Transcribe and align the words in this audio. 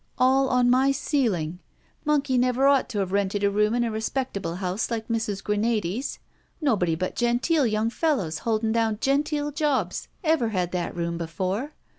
All 0.17 0.49
on 0.49 0.67
my 0.67 0.91
ceiling. 0.91 1.59
Monkey 2.05 2.35
never 2.35 2.65
ought 2.65 2.89
to 2.89 2.97
have 2.97 3.11
rented 3.11 3.43
a 3.43 3.51
room 3.51 3.75
in 3.75 3.83
a 3.83 3.91
respectable 3.91 4.55
house 4.55 4.89
like 4.89 5.09
Mrs. 5.09 5.43
Granady's. 5.43 6.17
Nobody 6.59 6.95
but 6.95 7.15
genteel 7.15 7.67
young 7.67 7.91
fellows 7.91 8.39
holding 8.39 8.71
down 8.71 8.97
genteel 8.99 9.51
jobs 9.51 10.07
ever 10.23 10.49
had 10.49 10.71
that 10.71 10.95
room 10.95 11.19
before. 11.19 11.75